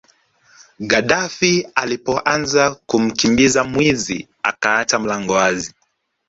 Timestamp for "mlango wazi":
4.99-5.73